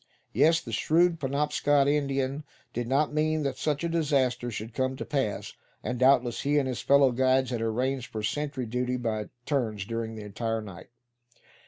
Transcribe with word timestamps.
Yes, 0.33 0.61
the 0.61 0.71
shrewd 0.71 1.19
Penobscot 1.19 1.87
Indian 1.87 2.43
did 2.73 2.87
not 2.87 3.13
mean 3.13 3.43
that 3.43 3.59
such 3.59 3.83
a 3.83 3.87
disaster 3.87 4.49
should 4.49 4.73
come 4.73 4.95
to 4.95 5.05
pass; 5.05 5.53
and 5.83 5.99
doubtless 5.99 6.41
he 6.41 6.57
and 6.57 6.67
his 6.67 6.81
fellow 6.81 7.11
guides 7.11 7.51
had 7.51 7.61
arranged 7.61 8.07
for 8.11 8.23
sentry 8.23 8.65
duty 8.65 8.97
by 8.97 9.29
turns 9.45 9.85
during 9.85 10.15
the 10.15 10.23
entire 10.23 10.59
night. 10.63 10.87